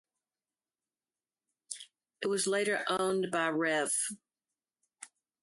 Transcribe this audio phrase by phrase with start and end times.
[2.23, 3.93] It was later owned by Rev.